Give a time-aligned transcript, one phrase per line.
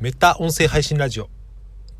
[0.00, 1.28] メタ音声配信ラジオ。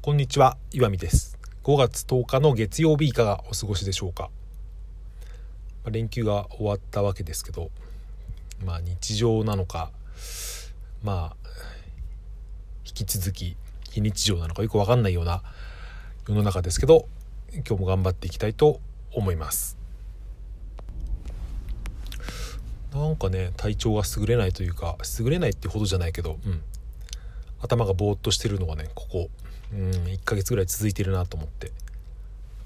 [0.00, 1.36] こんにちは岩見です。
[1.64, 4.30] 5月10日の月曜日いかがお過ごしでしょうか？
[5.84, 7.70] ま連休が終わったわけですけど
[8.64, 9.90] まあ日常なのか
[11.02, 11.48] まあ
[12.86, 13.58] 引き続き
[13.90, 15.42] 非日常なのかよく分かんないような
[16.26, 17.06] 世の中ですけど
[17.52, 18.80] 今日も頑張っていきたいと
[19.12, 19.76] 思います。
[22.94, 26.62] なんかね体調が優れないというか優れないってほどじゃないけど、うん、
[27.60, 29.30] 頭がぼーっとしてるのがねここ
[29.72, 31.72] うん1ヶ月ぐらい続いてるなと思って。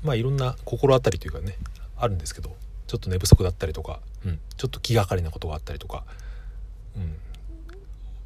[0.05, 1.57] まあいろんな心当たりというかね
[1.97, 2.55] あるんですけど
[2.87, 6.05] ちょっと寝不足だったりとか、うん、ちょっと気がかりなことがあったりとか、
[6.97, 7.17] うん、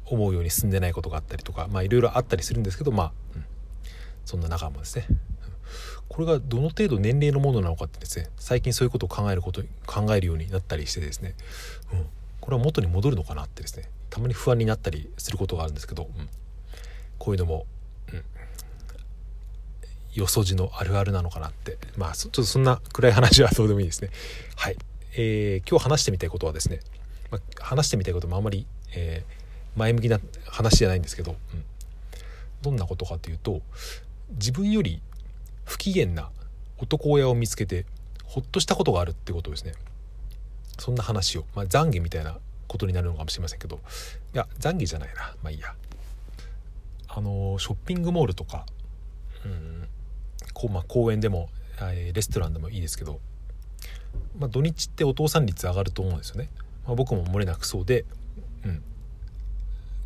[0.05, 3.45] 思うように進んでないことがあったりとかまあいろいろあったりするんですけどまあ、うん、
[4.25, 5.07] そんな中もですね
[6.09, 11.35] これがどの程度年齢のものなのかってですね最近そういうことを考えること考えるようになったりしてですね、
[11.93, 12.05] うん、
[12.41, 16.29] これは元に戻るのかなってですねたまに不安になったりすることがあるんですけど、うん、
[17.19, 17.67] こういうのも、
[18.11, 18.23] うん、
[20.13, 21.77] よそじのあるあるなのかなって。
[21.97, 24.09] まあちょっとそんな暗い話はどうでもいいですね。
[24.55, 24.77] はい、
[25.13, 26.79] えー、今日話してみたいことはですね、
[27.29, 31.63] まあ、話してみたいこともあんまり、えー、前向きな話じゃないんですけど、うん、
[32.61, 33.61] どんなことかというと
[34.31, 35.01] 自分より
[35.65, 36.29] 不機嫌な
[36.77, 37.85] 男親を見つけて
[38.25, 39.73] ほっとしたことがあるってことですね。
[40.77, 43.79] そんな話を、まあ、懺悔みたいなことになるのかもしれませんけど。
[44.33, 45.35] いや懺悔じゃないな。
[45.43, 45.73] まあいいや。
[47.09, 48.65] あのショッピングモールとか、
[49.45, 49.87] うん
[50.53, 51.49] こうまあ、公園でも
[52.13, 53.19] レストランでもいいですけど、
[54.37, 56.49] まあ、土日ってお父さん率上がると思うんですよね、
[56.85, 58.05] まあ、僕も漏れなくそうで、
[58.65, 58.83] うん、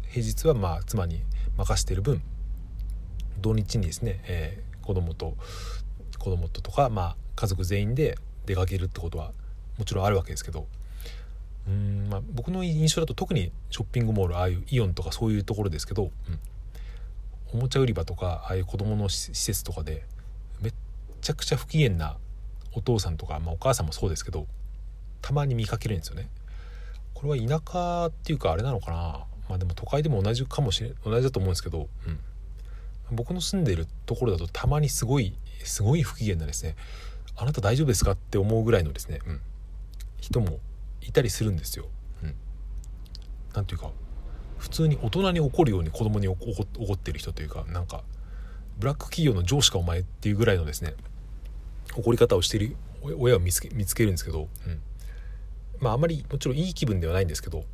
[0.09, 1.21] 平日はまあ妻に
[1.57, 2.21] 任せてる分
[3.41, 5.35] 土日にですね、えー、子供と
[6.19, 9.31] 子供ととか、まあ、家族全員で出かけるってことは
[9.77, 10.67] もちろんあるわけですけど
[11.67, 16.39] うん、まあ、僕の印象だと特にショッピングモールああいうイオンとかそういうところですけど、うん、
[17.53, 20.03] おもちゃ売り場とかああいう子どもの施設とかで
[20.61, 20.73] めっ
[21.21, 22.17] ちゃくちゃ不機嫌な
[22.73, 24.47] お父さんとか、まあ、お母さんもそうですけど
[25.21, 26.29] たまに見かけるんですよね。
[27.13, 29.25] これは田舎っていうかあれなのかな。
[29.47, 35.33] まあでも都会でも同じかもしれ同じだと思うんですけど、うん、僕の住んでいるところだとたまにすごい
[35.63, 36.75] すごい不機嫌なですね。
[37.35, 39.41] あなた大丈夫ですかって思うぐらいのですね、うん、
[40.19, 40.59] 人も
[41.01, 41.87] いたりするんですよ。
[42.23, 42.35] うん、
[43.53, 43.91] なんていうか
[44.63, 46.37] 普通に大人に怒るように子供に怒
[46.93, 48.01] ってる人というかなんか
[48.79, 50.93] ブラック企業の上司かお前っていうぐらいのですね
[51.97, 52.77] 怒り方をしている
[53.19, 54.79] 親を見つけ見つけるんですけど、うん、
[55.81, 57.65] まああまりもちろんいい気分ではないんですけど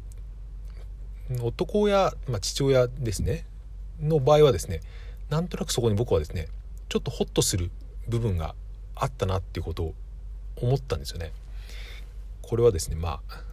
[1.44, 3.46] 男親、まあ、父親ですね
[4.02, 4.82] の場合はですね
[5.30, 6.48] なんとなくそこに僕はですね
[6.90, 7.70] ちょっとホッとする
[8.08, 8.56] 部分が
[8.96, 9.94] あったなっていうことを
[10.60, 11.34] 思ったんですよね。
[12.42, 13.44] これはですねまあ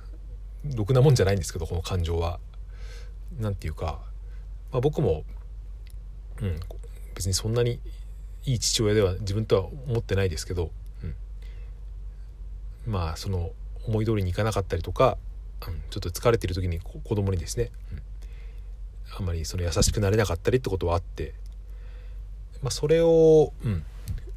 [0.75, 2.41] ろくなもんじゃないんですけどこの感情は。
[3.39, 4.01] 何て言うか、
[4.73, 5.25] まあ、僕も、
[6.41, 6.61] うん、
[7.15, 7.81] 別にそんなに
[8.45, 10.71] いい父親では自分とは思ってないですけど、
[12.87, 13.51] うん、まあその
[13.87, 15.19] 思い通りにいかなかったりとか、
[15.67, 18.03] うん、ちょっと疲れてる時に子供にですね、うん、
[19.19, 21.35] あんまりその優しくなれなかったりってことはあって
[22.63, 23.85] まあ、それを、うん、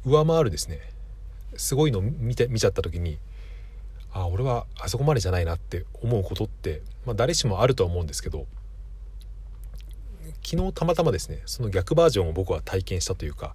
[0.04, 0.78] 上回るですね
[1.56, 3.18] すごいの見て見ちゃった時に
[4.12, 8.46] あ俺はあそこまでじゃないなって思うことって、まあ、誰しもあるとは思うんですけど
[10.44, 13.54] 昨日たまたまですねその逆バージョンを僕は体験したというか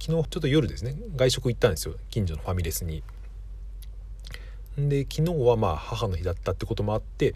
[0.00, 3.02] 昨日ちょっと夜ですね外食行ったんですよ近所のファミレスに。
[4.76, 7.34] で昨日はまあ母の日だったってこともあって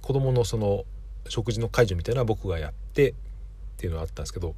[0.00, 0.84] 子供のその
[1.28, 3.14] 食事の介助みたいな僕がやってっ
[3.76, 4.56] ていうのがあったんですけど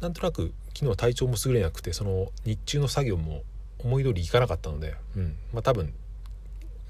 [0.00, 3.44] なんとなく昨日は体調も優れなくてその日中の作業も
[3.78, 5.94] 思い通りいかなかったので、うんまあ、多分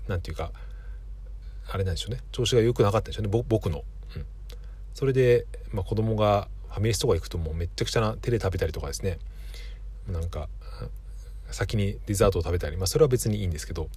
[0.08, 0.52] 何て言うか
[1.70, 3.82] あれなんでしょうね調子が良くなかったんでしょうね僕の、
[4.96, 9.18] それで、まあ、子供がファミレスとか行くともうめっちゃくちゃな手で食べたりとかですね。
[10.08, 10.48] なんか
[11.50, 13.88] 先にデザートを食べたり、まあ、それは別にいいんですけど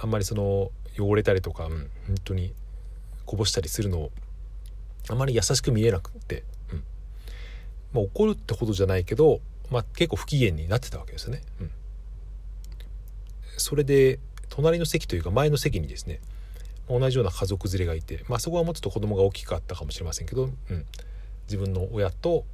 [0.00, 2.54] あんまりその汚れたりとか、うん、本当に
[3.24, 4.10] こぼしたりするのを
[5.08, 6.44] あまり優しく見えなくて
[7.96, 9.40] まあ、怒るってほどじゃないけど、
[9.70, 11.42] まあ、結構不機嫌になってたわけですよね。
[11.62, 11.70] うん、
[13.56, 14.18] それで
[14.50, 16.20] 隣の席というか前の席にですね
[16.88, 20.86] 同じような家族連れがいて、まあ、そこはもうちょっと子供が大きかったかもしれませんけど、うん、
[21.46, 22.44] 自分の親と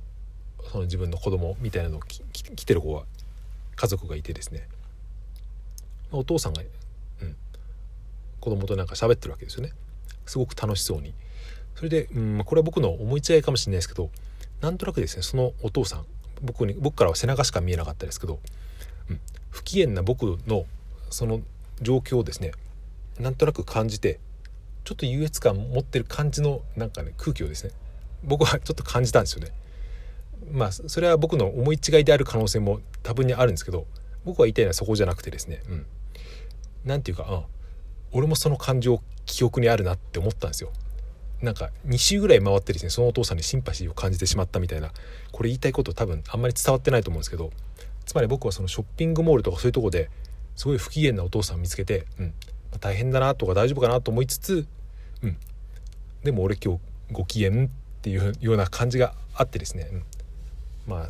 [0.71, 3.05] その自分の子供みたいなのを来てる子は
[3.77, 4.69] 家族がいてですね、
[6.13, 7.37] お父さんが、うん、
[8.41, 9.73] 子供となんか喋ってるわけですよね。
[10.27, 11.15] すごく楽しそうに。
[11.75, 14.11] それで、うん、これは僕の思い違いかもしれないですけど
[14.61, 16.05] なんとなくですねそのお父さん
[16.43, 18.39] 僕に僕からは背中しか見えなかったですけど、
[19.11, 19.21] うん、
[19.51, 20.65] 不機嫌な僕の
[21.11, 21.41] その
[21.81, 22.53] 状況をですね
[23.23, 24.19] なんとなく感じて
[24.85, 27.73] ちょっと優越感持ってる感じのなんかね空気をですね
[28.25, 29.53] 僕はちょっと感じたんですよね。
[30.51, 33.87] まあそれは僕の思い違いである可能性も多分にあるんですけど
[34.25, 35.87] 僕は言いたいのはそこじゃなくてですね、うん、
[36.85, 37.43] なんていうか、うん、
[38.13, 40.71] 俺もその感情記憶にあるなって思ったんですよ。
[41.41, 44.93] なんか2週ぐらい回ってですねそのお父さんにシンパシーを感じてしまったみたいな
[45.33, 47.51] これ言いたいこと多分あんまり伝わってないと思うんですけど
[48.05, 50.09] つまり僕はそのショッピングモールとかそういうとこで
[50.55, 52.35] すごい不機嫌なお父さんを見つけて、うん
[52.79, 54.67] 大変だなとか大丈夫かなと思いつつ、
[55.23, 55.37] うん、
[56.25, 56.81] でも俺今日
[57.13, 57.69] ご機嫌っ
[58.03, 60.03] ていうような感じがあってですね、うん、
[60.87, 61.09] まあ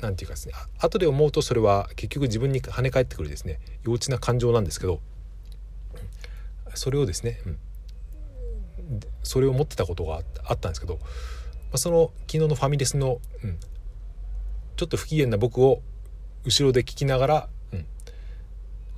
[0.00, 5.00] 何て言うかですね後で思うとそれは結局自分に跳ね返ってくるですね幼稚な感情なんですけど
[6.74, 7.58] それをですね、うん、
[9.22, 11.00] それを持ってたことがあったんですけど、ま
[11.74, 13.58] あ、その昨日のファミレスの、うん、
[14.76, 15.82] ちょっと不機嫌な僕を
[16.44, 17.86] 後ろで聞きながら、うん、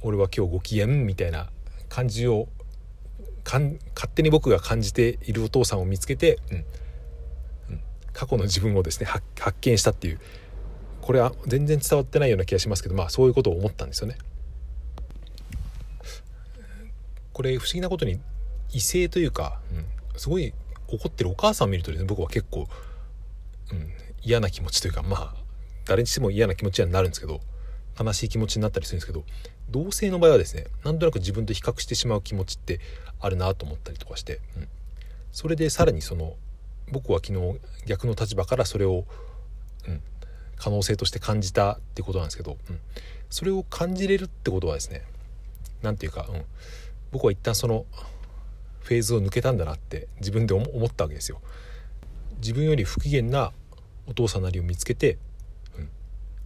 [0.03, 1.51] 俺は今日ご機嫌みたいな
[1.95, 2.49] 感じを
[3.45, 3.79] 勝
[4.13, 6.57] 手に僕が感じているお父さんを見つけて、うん。
[6.57, 7.81] うん、
[8.13, 9.23] 過去の自分をですね発
[9.61, 10.21] 見したっていう。
[11.03, 14.17] これは全然伝わってないような気がしますけどまあそういうことを思ったんですよね。
[17.33, 18.19] これ不思議なことに
[18.73, 19.75] 異性というか、う
[20.17, 20.53] ん、すごい
[20.89, 22.67] 怒ってるお母さんを見るとですね僕は結構、
[23.71, 23.89] うん、
[24.23, 25.35] 嫌な気持ちというかまあ
[25.85, 27.41] 誰にしても嫌な気持ちにはなるんですけど
[27.99, 29.25] 悲しい気持ちになったりするんですけど
[29.71, 32.81] 同性の場合はですねなんとなく自分と比較してしまう気持ちって
[33.21, 34.69] あるなと思ったりとかして、うん、
[35.33, 36.35] それでさらにその
[36.91, 39.05] 僕は昨日逆の立場からそれを、
[39.89, 40.01] うん、
[40.57, 42.79] 可能性として感じたってことなんですけど、うん、
[43.31, 45.03] それを感じれるってことはですね
[45.83, 46.45] 何て言うか、うん、
[47.13, 47.87] 僕は一旦その
[48.85, 51.41] フェーズを抜けたんだなって自分で思ったわけですよ。
[52.37, 53.53] 自分より不機嫌な
[54.07, 55.17] お父さんなりを見つけて、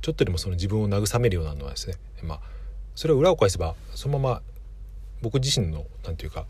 [0.00, 2.40] ちょっとでもその自分を慰めるようなのはですねまあ
[2.94, 4.42] それを裏を返せばそのまま
[5.22, 6.46] 僕自身の何て言うか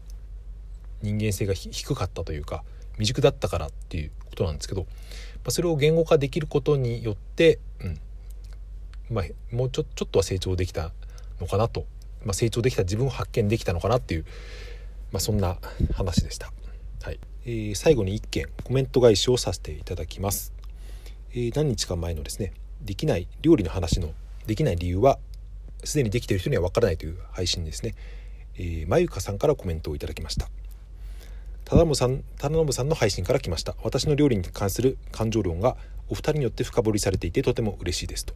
[1.02, 2.64] 人間性が低かったというか
[2.94, 4.86] 未熟だったからっていうことなんですけど、ま
[5.46, 8.00] あ、それを言語化できることによって、うん
[9.10, 10.92] まあ、もうちょちょっとは成長できた
[11.40, 11.86] のかなと、
[12.24, 14.24] まあ、成長できた自分を発見できたのかなっていう、
[15.12, 15.56] まあ、そんな
[15.94, 16.52] 話でした。
[17.02, 20.52] はいえー、最後に1件コメント返しをさせていただきます。
[21.32, 22.52] えー、何日か前のですね
[22.82, 24.12] できない料理の話の
[24.46, 25.18] できない理由は
[25.84, 27.94] すでにできている人にはわからないという配信ですね、
[28.56, 30.48] えー、まゆかさんからコメントをいただきました。
[31.64, 33.74] 忠信さん忠信さんの配信から来ました。
[33.82, 35.76] 私の料理に関する感情論が
[36.08, 38.34] お二人によって深掘りされていてとても嬉しいですと。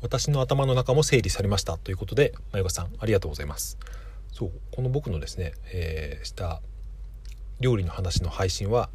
[0.00, 1.76] 私の頭の中も整理されました。
[1.78, 3.78] ということでまゆかさんありがとうございます。
[4.32, 6.60] そうこの僕のですね、えー、した
[7.60, 8.88] 料理の話の配信は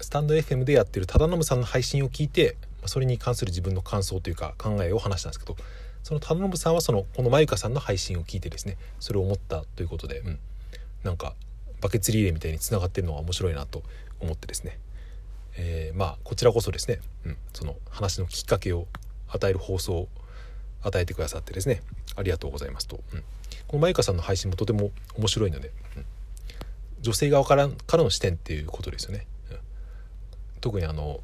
[0.00, 2.56] スタンド FM でやってる忠信さんの配信を聞いて
[2.86, 5.56] それに関する自分の感想というか考えを話したんですけど
[6.02, 10.38] その田信さんはそのこのまゆかさんの配信を聞いてですねそれを思ったということで、うん、
[11.04, 11.34] なんか
[11.80, 13.82] バケツリレーみたいにつながってるのは面白いなと
[14.20, 14.78] 思ってですね、
[15.56, 18.86] えー、まあこちらこそですね、うん、その話のきっかけを
[19.28, 20.08] 与える放送を
[20.82, 21.82] 与えてくださってですね
[22.16, 23.20] ありがとうございますと、うん、
[23.66, 26.04] このまゆかさんの配信もとても面白いので、うん、
[27.00, 29.58] 女性側からからの視点っていうことですよね、うん、
[30.60, 31.20] 特にあの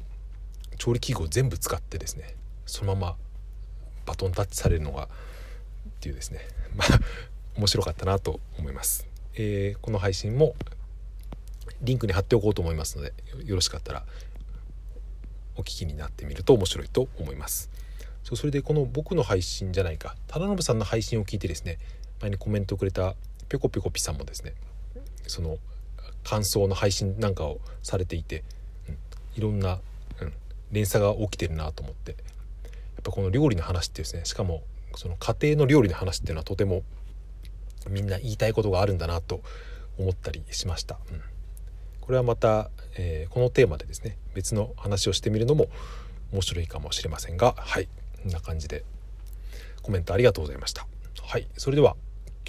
[0.79, 2.35] 調理器具を全部使ってですね
[2.65, 3.15] そのまま
[4.07, 5.07] バトンタッチされるのがっ
[5.99, 6.39] ていうですね
[6.75, 6.87] まあ
[7.55, 10.55] 面白かったなと思います、えー、この配信も
[11.81, 13.13] リンクに貼っておこうと思いますので
[13.45, 14.05] よろしかったら
[15.55, 17.69] お聞きになってみると面白いと思います。
[18.23, 21.79] そうそれでこの僕の配信じゃないか忠信さんの配信を聞いてですね
[22.21, 23.15] 前にコメントをくれた
[23.47, 24.53] ぴょこぴょこぴさんもですね
[25.25, 25.57] その
[26.23, 28.43] 感想の配信なんかをされていて、
[28.87, 28.97] うん、
[29.35, 29.79] いろんな、
[30.71, 32.19] 連鎖が起きてるなと思ってやっ
[33.03, 34.63] ぱこの料理の話ってですねしかも
[34.95, 36.83] その家庭の料理の話っていうのはとても
[37.89, 39.41] みんな言いたいことがあるんだなと
[39.97, 40.97] 思ったりしました。
[41.11, 41.21] うん、
[42.01, 45.67] これはまた、えー、このテーマでですね別の話をしてみるのも
[46.31, 47.87] 面白いかもしれませんがはい
[48.21, 48.83] こんな感じで
[49.81, 50.87] コメントありがとうございました。
[51.21, 51.95] はいそれでは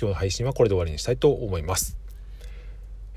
[0.01, 1.97] 今日の配信はこれで終わりにしたいと思います。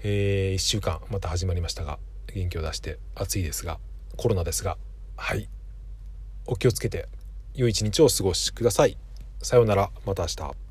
[0.04, 3.80] えー、1週間また始まりましたが元気を出して暑いですが
[4.18, 4.78] コロナですが
[5.16, 5.48] はい
[6.46, 7.08] お気をつけて
[7.56, 8.98] 良い一日をお過ごしください。
[9.42, 10.63] さようなら、また明日。